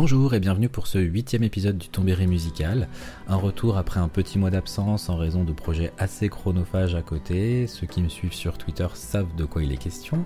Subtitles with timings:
[0.00, 2.86] Bonjour et bienvenue pour ce huitième épisode du Tombéry musical.
[3.26, 7.66] Un retour après un petit mois d'absence en raison de projets assez chronophages à côté.
[7.66, 10.24] Ceux qui me suivent sur Twitter savent de quoi il est question.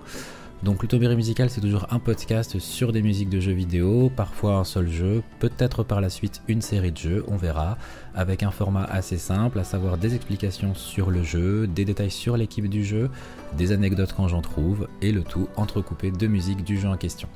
[0.63, 4.57] Donc le Tombéry musical c'est toujours un podcast sur des musiques de jeux vidéo, parfois
[4.57, 7.79] un seul jeu, peut-être par la suite une série de jeux, on verra,
[8.15, 12.37] avec un format assez simple, à savoir des explications sur le jeu, des détails sur
[12.37, 13.09] l'équipe du jeu,
[13.57, 17.29] des anecdotes quand j'en trouve, et le tout entrecoupé de musique du jeu en question.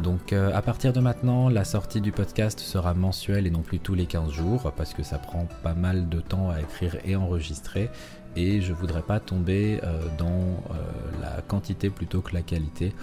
[0.00, 3.78] Donc euh, à partir de maintenant, la sortie du podcast sera mensuelle et non plus
[3.78, 7.14] tous les 15 jours parce que ça prend pas mal de temps à écrire et
[7.16, 7.90] enregistrer
[8.34, 12.94] et je voudrais pas tomber euh, dans euh, la quantité plutôt que la qualité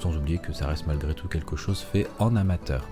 [0.00, 2.84] sans oublier que ça reste malgré tout quelque chose fait en amateur.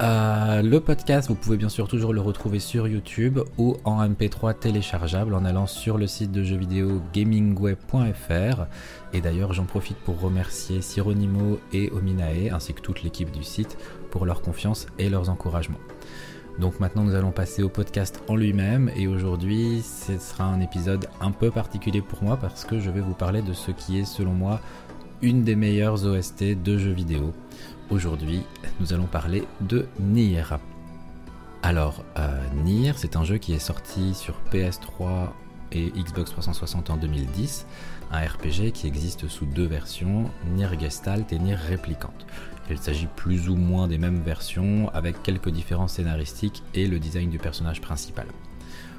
[0.00, 4.56] Euh, le podcast, vous pouvez bien sûr toujours le retrouver sur YouTube ou en MP3
[4.56, 8.66] téléchargeable en allant sur le site de jeux vidéo gamingweb.fr.
[9.12, 13.76] Et d'ailleurs, j'en profite pour remercier Sironimo et Ominae ainsi que toute l'équipe du site
[14.12, 15.80] pour leur confiance et leurs encouragements.
[16.60, 21.08] Donc maintenant, nous allons passer au podcast en lui-même et aujourd'hui, ce sera un épisode
[21.20, 24.04] un peu particulier pour moi parce que je vais vous parler de ce qui est
[24.04, 24.60] selon moi
[25.22, 27.32] une des meilleures OST de jeux vidéo.
[27.90, 28.42] Aujourd'hui,
[28.80, 30.42] nous allons parler de Nier.
[31.62, 35.30] Alors, euh, Nier, c'est un jeu qui est sorti sur PS3
[35.72, 37.66] et Xbox 360 en 2010,
[38.10, 42.12] un RPG qui existe sous deux versions, Nier Gestalt et Nier Replicant.
[42.68, 47.30] Il s'agit plus ou moins des mêmes versions avec quelques différences scénaristiques et le design
[47.30, 48.26] du personnage principal.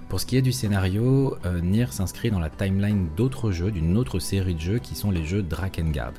[0.08, 3.98] Pour ce qui est du scénario, euh, Nier s'inscrit dans la timeline d'autres jeux, d'une
[3.98, 6.14] autre série de jeux qui sont les jeux Drakengard.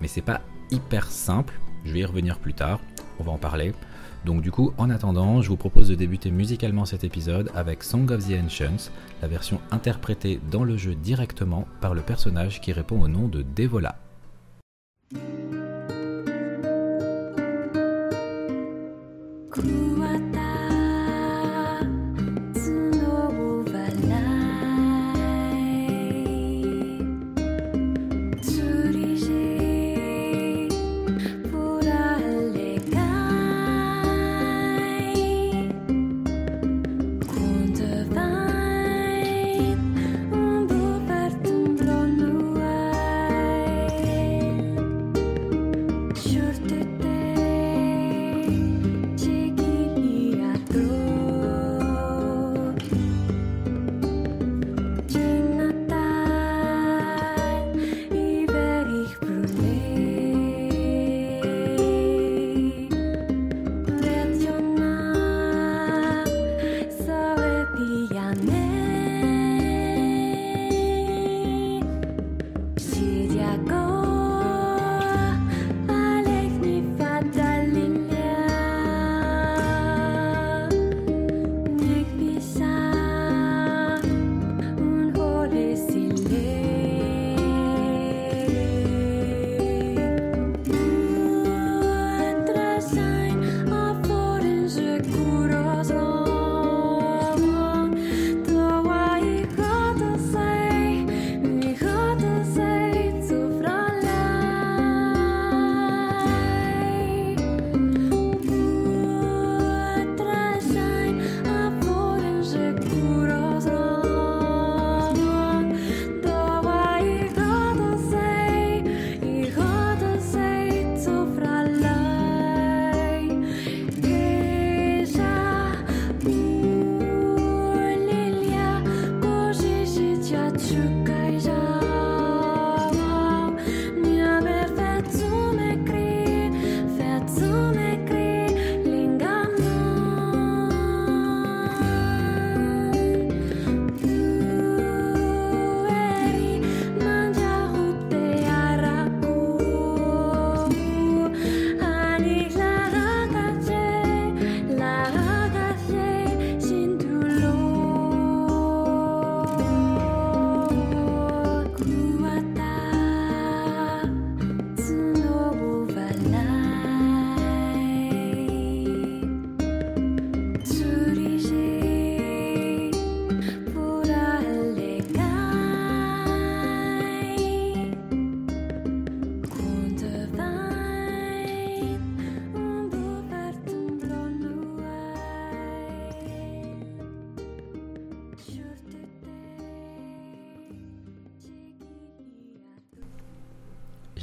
[0.00, 2.80] Mais c'est pas hyper simple, je vais y revenir plus tard,
[3.18, 3.72] on va en parler.
[4.24, 8.10] Donc du coup, en attendant, je vous propose de débuter musicalement cet épisode avec Song
[8.10, 13.00] of the Ancients, la version interprétée dans le jeu directement par le personnage qui répond
[13.00, 13.96] au nom de Devola.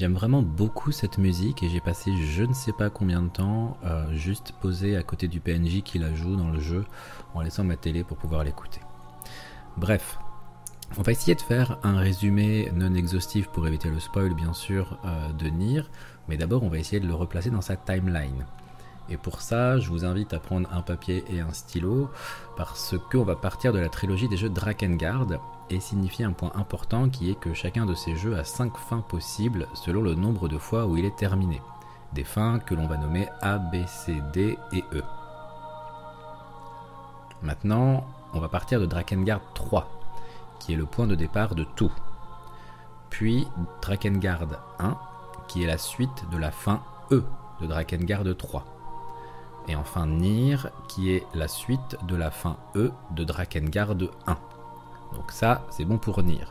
[0.09, 3.77] J'aime vraiment beaucoup cette musique et j'ai passé je ne sais pas combien de temps
[3.85, 6.83] euh, juste posé à côté du PNJ qui la joue dans le jeu
[7.35, 8.81] en laissant ma télé pour pouvoir l'écouter.
[9.77, 10.17] Bref,
[10.97, 14.97] on va essayer de faire un résumé non exhaustif pour éviter le spoil bien sûr
[15.06, 15.83] euh, de Nier,
[16.27, 18.47] mais d'abord on va essayer de le replacer dans sa timeline.
[19.11, 22.09] Et pour ça, je vous invite à prendre un papier et un stylo,
[22.57, 25.27] parce qu'on va partir de la trilogie des jeux Drakengard
[25.69, 29.01] et signifier un point important qui est que chacun de ces jeux a 5 fins
[29.01, 31.62] possibles selon le nombre de fois où il est terminé.
[32.13, 35.04] Des fins que l'on va nommer A, B, C, D et E.
[37.42, 39.89] Maintenant, on va partir de Drakengard 3,
[40.60, 41.92] qui est le point de départ de tout.
[43.10, 43.48] Puis
[43.81, 44.48] Drakengard
[44.80, 44.98] 1,
[45.48, 46.81] qui est la suite de la fin
[47.12, 47.24] E
[47.62, 48.66] de Drakengard 3.
[49.68, 50.57] Et enfin Nier,
[50.88, 53.95] qui est la suite de la fin E de Drakengard
[54.27, 54.38] 1.
[55.15, 56.45] Donc ça, c'est bon pour Nier.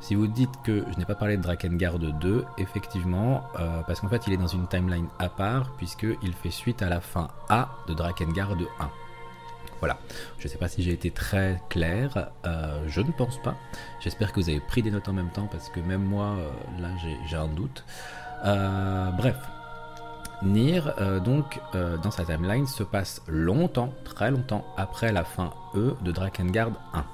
[0.00, 4.08] Si vous dites que je n'ai pas parlé de Drakengard 2, effectivement, euh, parce qu'en
[4.08, 7.68] fait il est dans une timeline à part, puisqu'il fait suite à la fin A
[7.86, 8.90] de Drakengard 1.
[9.78, 9.98] Voilà,
[10.38, 13.54] je ne sais pas si j'ai été très clair, euh, je ne pense pas.
[14.00, 16.50] J'espère que vous avez pris des notes en même temps, parce que même moi, euh,
[16.80, 16.88] là
[17.26, 17.84] j'ai un doute.
[18.42, 19.36] bref,
[20.42, 20.80] Nier,
[21.22, 26.70] donc, dans sa timeline, se passe longtemps, très longtemps, après la fin E de Drakengard
[26.94, 27.04] 1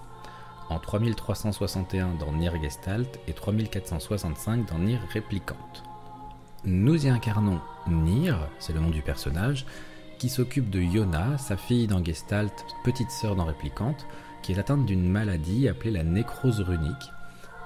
[0.69, 5.85] en 3361 dans Nier Gestalt et 3465 dans Nier Replicante.
[6.65, 9.67] Nous y incarnons Nier, c'est le nom du personnage,
[10.19, 14.07] qui s'occupe de Yona, sa fille dans Gestalt, petite sœur dans Replicante,
[14.43, 17.13] qui est atteinte d'une maladie appelée la nécrose runique,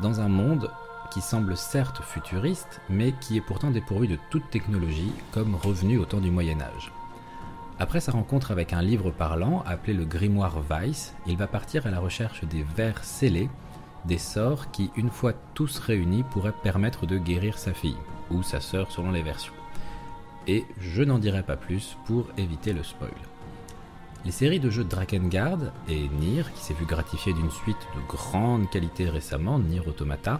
[0.02, 0.70] dans un monde
[1.10, 6.04] qui semble certes futuriste, mais qui est pourtant dépourvu de toute technologie, comme revenu au
[6.04, 6.92] temps du Moyen Âge.
[7.80, 11.90] Après sa rencontre avec un livre parlant appelé le Grimoire Weiss, il va partir à
[11.90, 13.48] la recherche des vers scellés,
[14.04, 17.96] des sorts qui, une fois tous réunis, pourraient permettre de guérir sa fille,
[18.30, 19.54] ou sa sœur selon les versions.
[20.46, 23.14] Et je n'en dirai pas plus pour éviter le spoil.
[24.26, 28.68] Les séries de jeux Drakengard et Nier, qui s'est vu gratifier d'une suite de grande
[28.68, 30.38] qualité récemment, Nier Automata,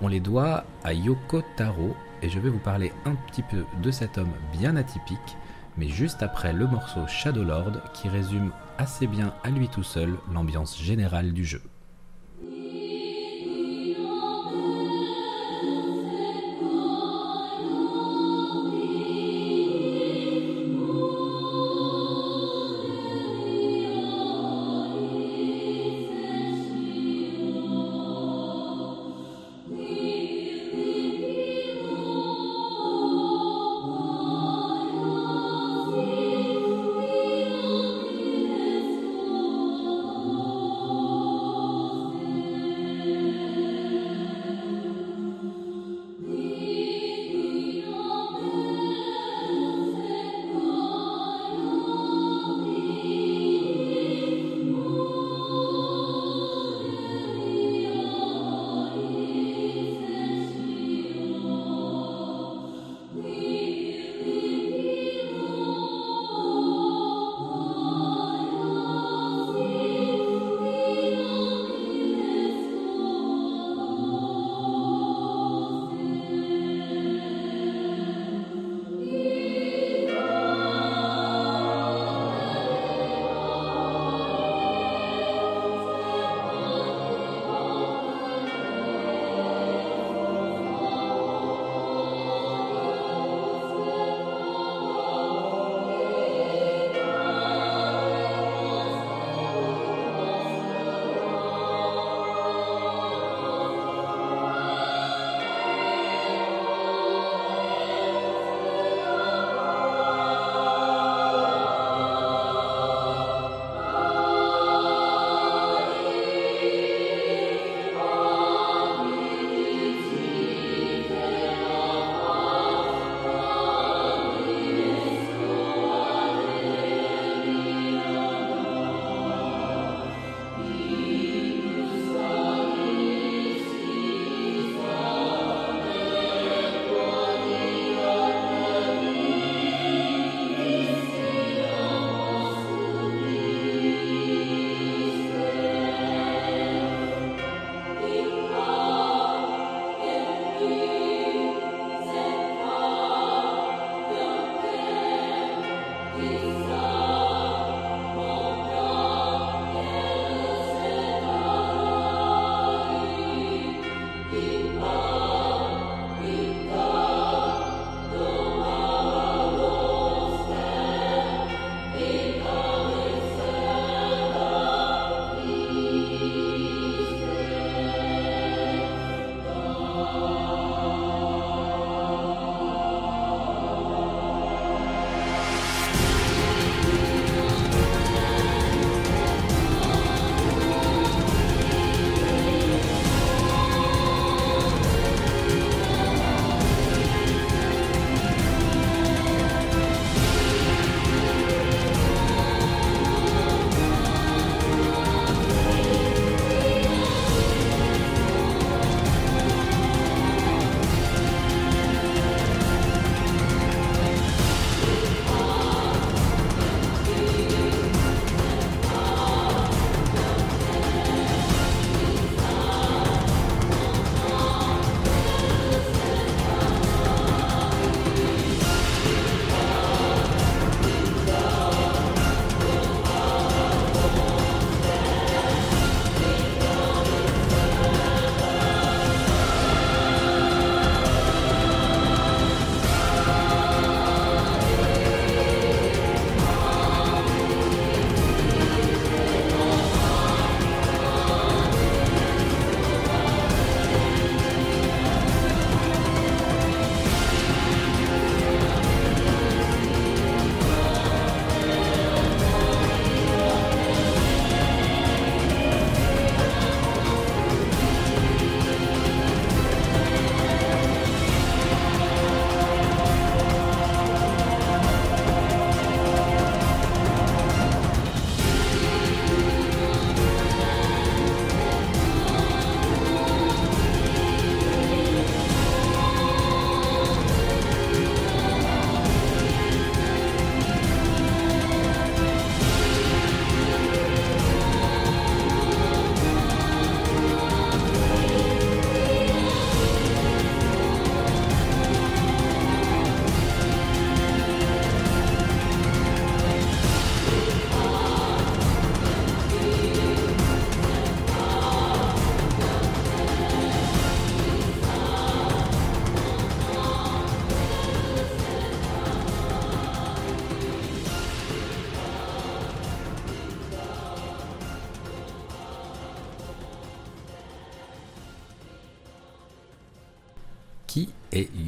[0.00, 3.90] on les doit à Yoko Taro, et je vais vous parler un petit peu de
[3.90, 5.36] cet homme bien atypique
[5.76, 10.14] mais juste après le morceau Shadow Lord qui résume assez bien à lui tout seul
[10.32, 11.62] l'ambiance générale du jeu.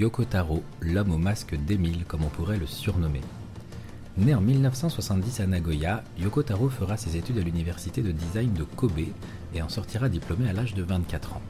[0.04, 3.22] Yoko Taro, l'homme au masque d'Emile, comme on pourrait le surnommer
[4.18, 8.64] Né en 1970 à Nagoya, Yoko Taro fera ses études à l'université de design de
[8.64, 9.00] Kobe
[9.54, 11.42] et en sortira diplômé à l'âge de 24 ans.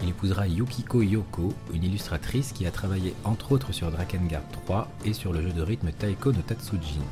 [0.00, 5.12] Il épousera Yukiko Yoko, une illustratrice qui a travaillé entre autres sur Drakengard 3 et
[5.12, 7.02] sur le jeu de rythme Taiko no Tatsujin.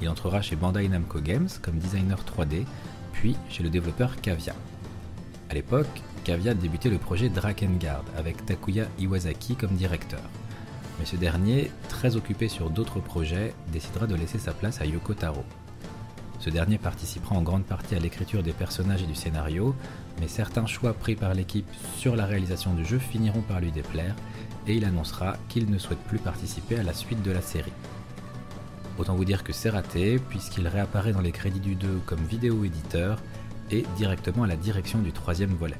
[0.00, 2.66] Il entrera chez Bandai Namco Games comme designer 3D,
[3.12, 4.54] puis chez le développeur Kavia.
[5.48, 10.22] A l'époque, Kavia débutait le projet Drakengard avec Takuya Iwasaki comme directeur.
[10.98, 15.14] Mais ce dernier, très occupé sur d'autres projets, décidera de laisser sa place à Yoko
[15.14, 15.44] Taro.
[16.40, 19.74] Ce dernier participera en grande partie à l'écriture des personnages et du scénario,
[20.20, 24.16] mais certains choix pris par l'équipe sur la réalisation du jeu finiront par lui déplaire,
[24.66, 27.72] et il annoncera qu'il ne souhaite plus participer à la suite de la série.
[28.98, 32.64] Autant vous dire que c'est raté, puisqu'il réapparaît dans les crédits du 2 comme vidéo
[32.64, 33.18] éditeur
[33.70, 35.78] et directement à la direction du troisième volet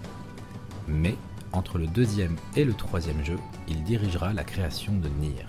[0.89, 1.17] mais
[1.53, 3.39] entre le deuxième et le troisième jeu,
[3.69, 5.47] il dirigera la création de Nier.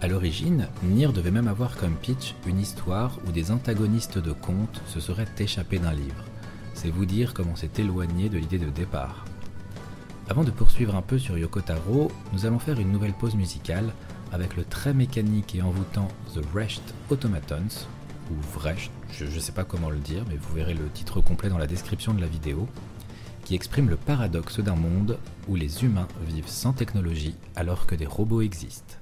[0.00, 4.80] A l'origine, Nier devait même avoir comme pitch une histoire où des antagonistes de contes
[4.86, 6.24] se seraient échappés d'un livre.
[6.74, 9.24] C'est vous dire comment s'est éloigné de l'idée de départ.
[10.28, 13.92] Avant de poursuivre un peu sur Yoko Taro, nous allons faire une nouvelle pause musicale
[14.30, 17.88] avec le très mécanique et envoûtant The Wrecht Automatons,
[18.30, 21.48] ou Wrecht, je ne sais pas comment le dire, mais vous verrez le titre complet
[21.48, 22.68] dans la description de la vidéo,
[23.44, 25.18] qui exprime le paradoxe d'un monde
[25.48, 28.94] où les humains vivent sans technologie alors que des robots existent.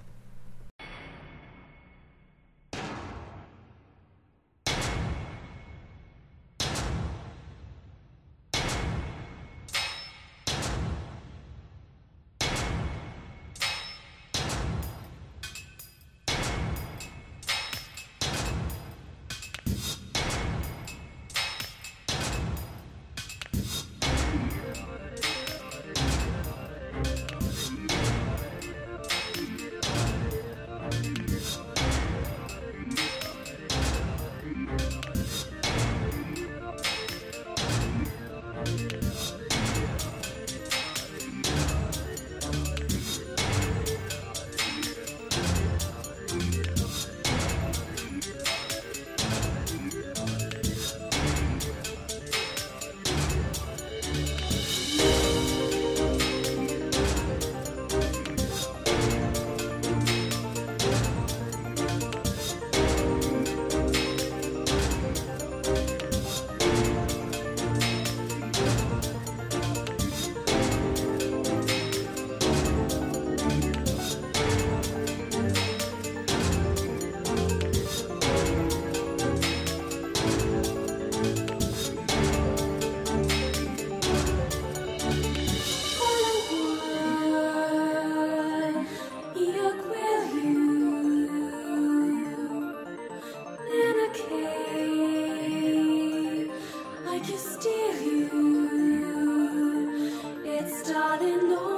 [100.88, 101.75] darling, no.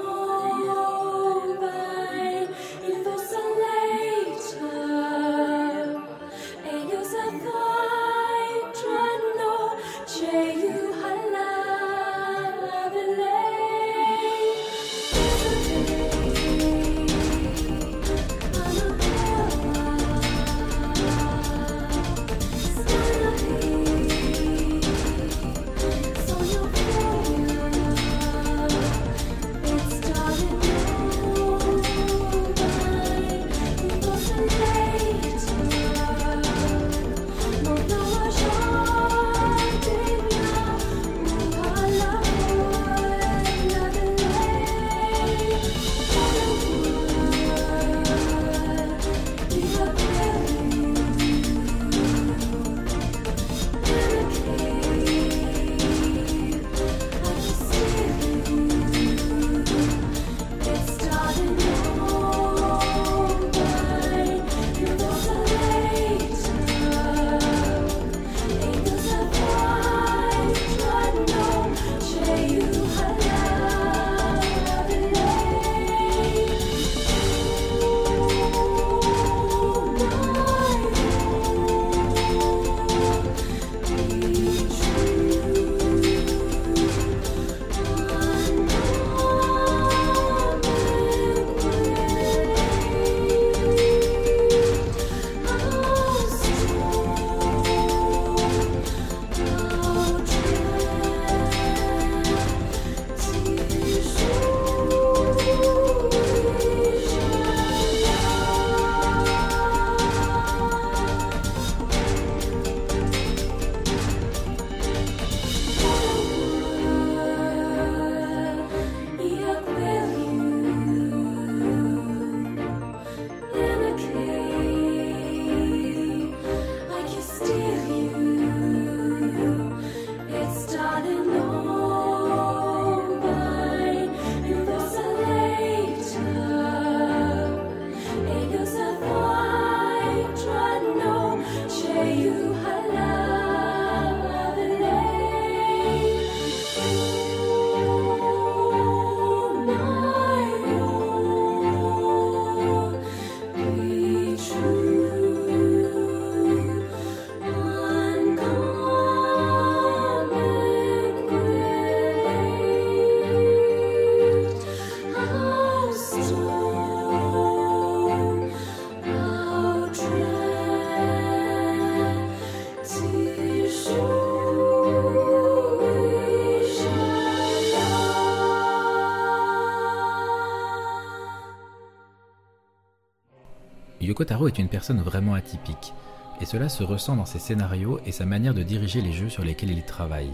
[184.09, 185.93] Yoko Taro est une personne vraiment atypique,
[186.41, 189.45] et cela se ressent dans ses scénarios et sa manière de diriger les jeux sur
[189.45, 190.31] lesquels il travaille.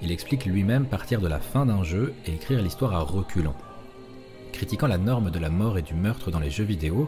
[0.00, 3.54] Il explique lui-même partir de la fin d'un jeu et écrire l'histoire à reculons.
[4.52, 7.06] Critiquant la norme de la mort et du meurtre dans les jeux vidéo,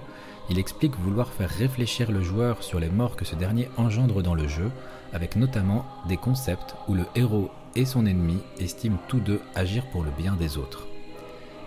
[0.50, 4.34] il explique vouloir faire réfléchir le joueur sur les morts que ce dernier engendre dans
[4.34, 4.70] le jeu,
[5.14, 10.04] avec notamment des concepts où le héros et son ennemi estiment tous deux agir pour
[10.04, 10.86] le bien des autres.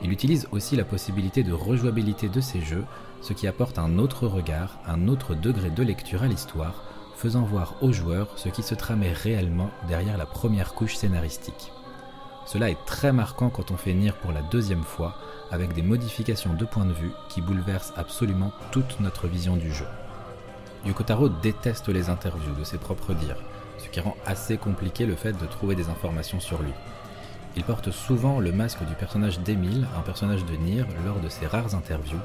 [0.03, 2.83] Il utilise aussi la possibilité de rejouabilité de ces jeux,
[3.21, 6.83] ce qui apporte un autre regard, un autre degré de lecture à l'histoire,
[7.15, 11.71] faisant voir aux joueurs ce qui se tramait réellement derrière la première couche scénaristique.
[12.45, 15.15] Cela est très marquant quand on fait Nier pour la deuxième fois,
[15.51, 19.87] avec des modifications de point de vue qui bouleversent absolument toute notre vision du jeu.
[20.85, 23.43] Yoko Taro déteste les interviews de ses propres dires,
[23.77, 26.71] ce qui rend assez compliqué le fait de trouver des informations sur lui.
[27.57, 31.47] Il porte souvent le masque du personnage d'Emile, un personnage de Nier, lors de ses
[31.47, 32.19] rares interviews,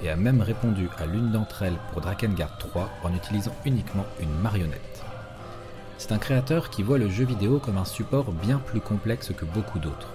[0.00, 4.32] et a même répondu à l'une d'entre elles pour Drakengard 3 en utilisant uniquement une
[4.40, 5.02] marionnette.
[5.98, 9.44] C'est un créateur qui voit le jeu vidéo comme un support bien plus complexe que
[9.44, 10.14] beaucoup d'autres.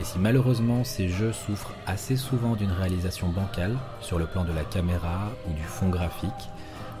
[0.00, 4.52] Et si malheureusement ces jeux souffrent assez souvent d'une réalisation bancale sur le plan de
[4.52, 6.30] la caméra ou du fond graphique,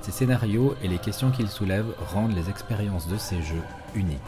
[0.00, 3.62] ces scénarios et les questions qu'ils soulèvent rendent les expériences de ces jeux
[3.94, 4.18] uniques.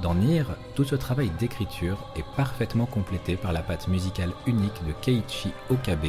[0.00, 4.92] Dans Nier, tout ce travail d'écriture est parfaitement complété par la patte musicale unique de
[5.02, 6.06] Keiichi Okabe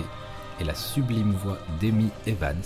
[0.59, 2.63] et la sublime voix d'Amy Evans,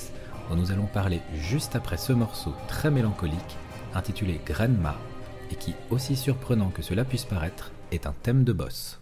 [0.49, 3.57] dont nous allons parler juste après ce morceau très mélancolique
[3.95, 4.95] intitulé Grandma
[5.51, 8.99] et qui, aussi surprenant que cela puisse paraître, est un thème de boss.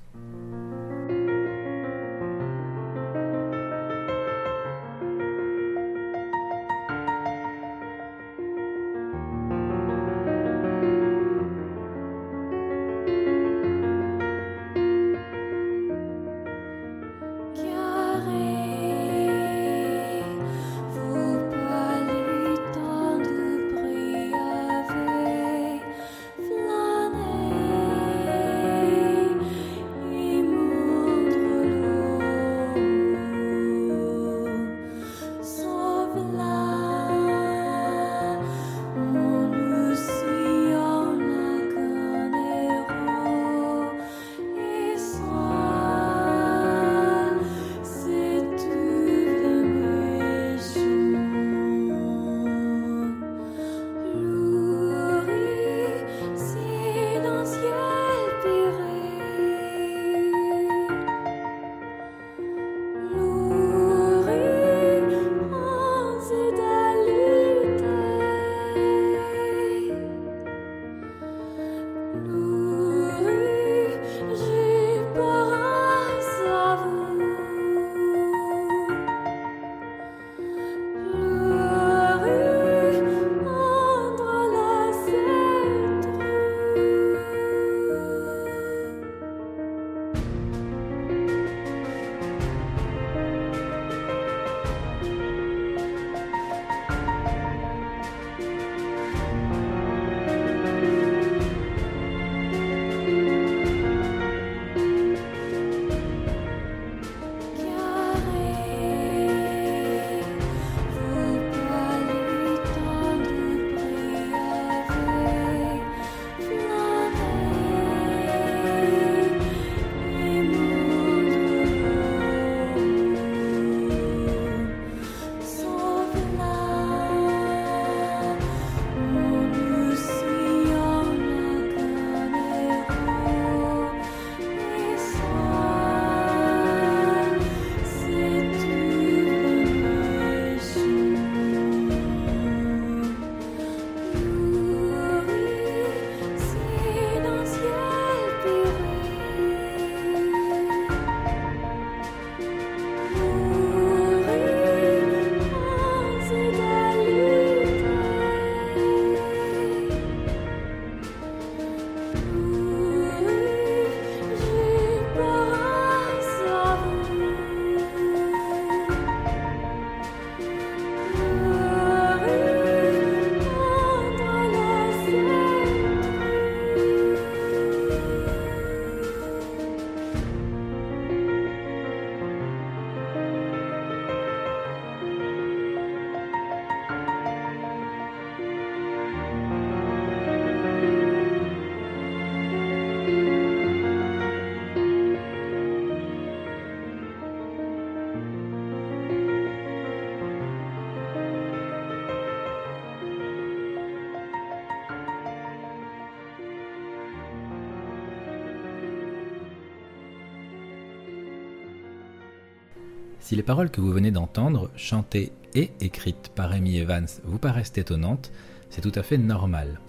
[213.25, 217.75] Si les paroles que vous venez d'entendre, chantées et écrites par Amy Evans, vous paraissent
[217.75, 218.31] étonnantes,
[218.69, 219.79] c'est tout à fait normal.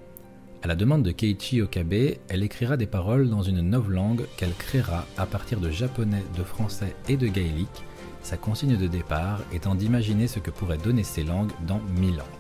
[0.63, 5.05] À la demande de Keiichi Okabe, elle écrira des paroles dans une novlangue qu'elle créera
[5.19, 7.85] à partir de japonais, de français et de gaélique,
[8.23, 12.35] sa consigne de départ étant d'imaginer ce que pourraient donner ces langues dans 1000 ans.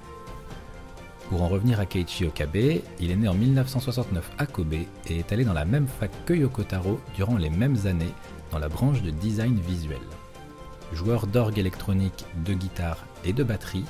[1.29, 5.31] Pour en revenir à Keiichi Okabe, il est né en 1969 à Kobe et est
[5.31, 8.15] allé dans la même fac que Yoko Taro durant les mêmes années
[8.51, 10.01] dans la branche de design visuel.
[10.93, 13.85] Joueur d'orgue électronique, de guitare et de batterie,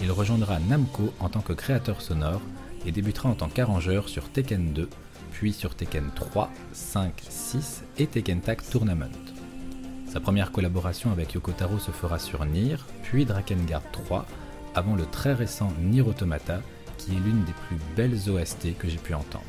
[0.00, 2.42] il rejoindra Namco en tant que créateur sonore
[2.84, 4.88] et débutera en tant qu'arrangeur sur Tekken 2,
[5.32, 9.10] puis sur Tekken 3, 5, 6 et Tekken Tag Tournament.
[10.06, 14.26] Sa première collaboration avec Yoko Taro se fera sur Nier, puis Drakengard 3,
[14.74, 16.60] avant le très récent Nier Automata,
[16.98, 19.44] qui est l'une des plus belles OST que j'ai pu entendre.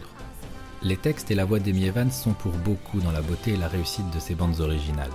[0.82, 3.68] Les textes et la voix d'Amy Evans sont pour beaucoup dans la beauté et la
[3.68, 5.12] réussite de ses bandes originales.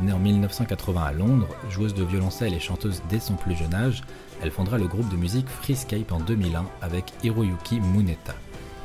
[0.00, 4.04] Née en 1980 à Londres, joueuse de violoncelle et chanteuse dès son plus jeune âge,
[4.40, 8.34] elle fondera le groupe de musique Freescape en 2001 avec Hiroyuki Muneta.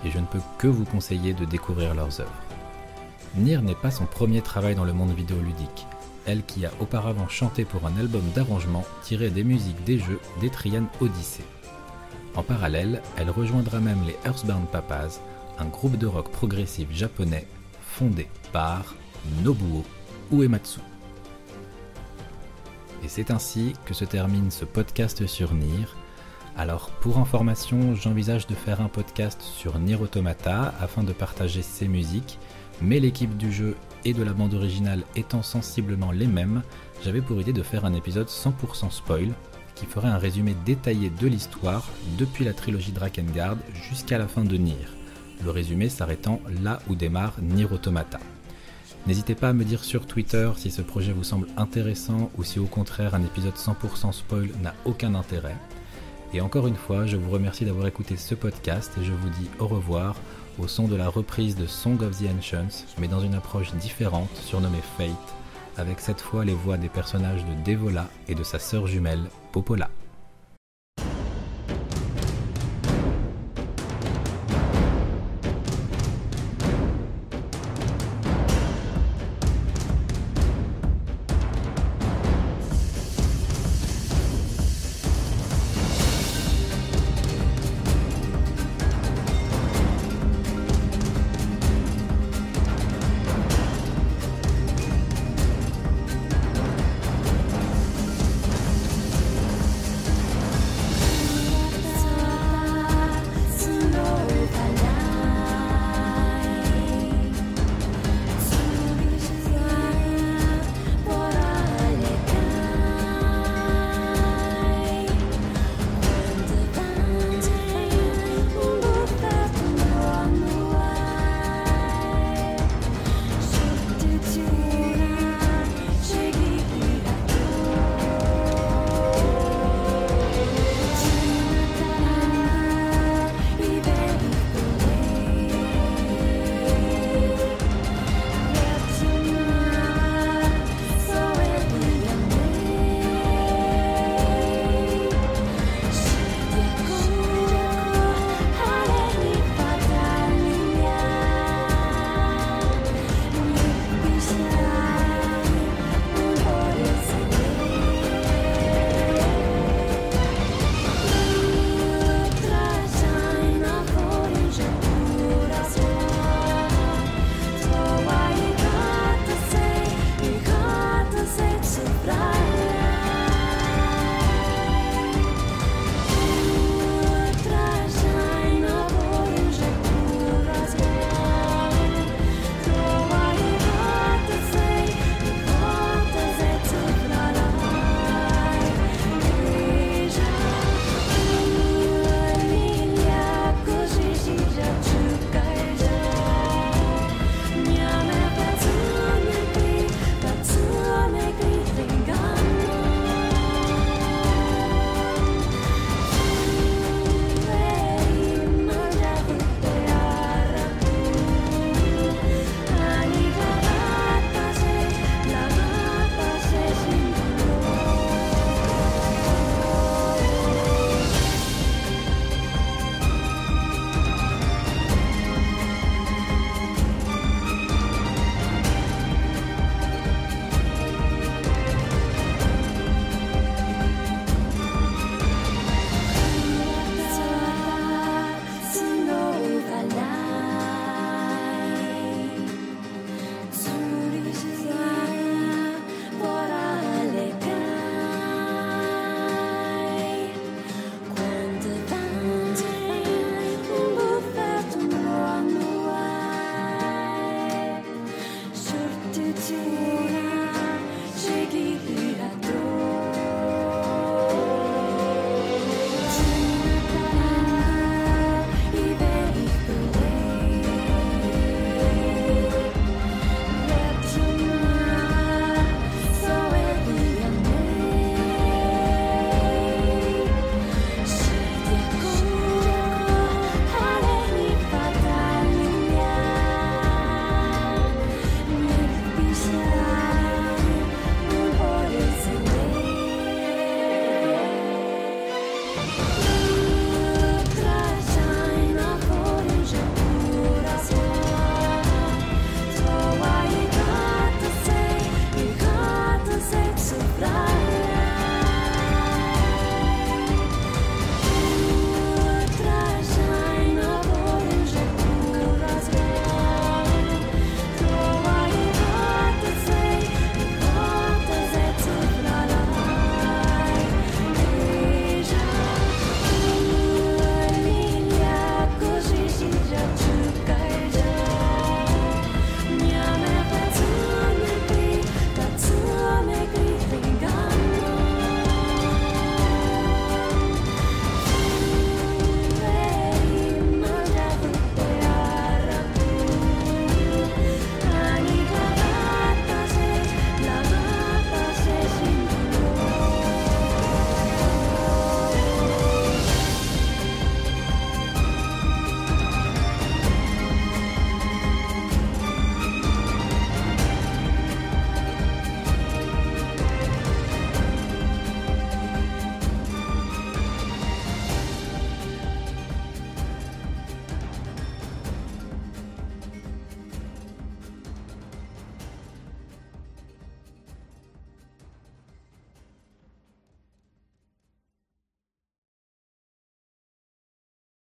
[0.06, 2.41] Et je ne peux que vous conseiller de découvrir leurs œuvres.
[3.36, 5.86] Nier n'est pas son premier travail dans le monde vidéoludique.
[6.26, 10.86] Elle qui a auparavant chanté pour un album d'arrangement tiré des musiques des jeux d'Etrian
[10.99, 11.43] Odyssey.
[12.36, 15.19] En parallèle, elle rejoindra même les Earthbound Papas,
[15.60, 17.45] un groupe de rock progressif japonais
[17.82, 18.95] fondé par
[19.43, 19.84] Nobuo
[20.32, 20.80] Uematsu.
[23.04, 25.88] Et c'est ainsi que se termine ce podcast sur Nier.
[26.56, 31.88] Alors pour information, j'envisage de faire un podcast sur Nier Automata afin de partager ses
[31.88, 32.39] musiques,
[32.82, 36.62] mais l'équipe du jeu et de la bande originale étant sensiblement les mêmes,
[37.04, 39.34] j'avais pour idée de faire un épisode 100% spoil
[39.76, 44.56] qui ferait un résumé détaillé de l'histoire depuis la trilogie Drakengard jusqu'à la fin de
[44.56, 44.88] Nier,
[45.44, 48.20] le résumé s'arrêtant là où démarre Nier Automata.
[49.06, 52.58] N'hésitez pas à me dire sur Twitter si ce projet vous semble intéressant ou si
[52.58, 55.58] au contraire un épisode 100% spoil n'a aucun intérêt.
[56.34, 59.50] Et encore une fois, je vous remercie d'avoir écouté ce podcast et je vous dis
[59.60, 60.16] au revoir
[60.58, 64.34] au son de la reprise de Song of the Ancients, mais dans une approche différente
[64.38, 65.36] surnommée Fate,
[65.78, 69.89] avec cette fois les voix des personnages de Devola et de sa sœur jumelle, Popola.